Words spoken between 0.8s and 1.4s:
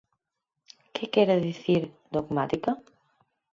Que quere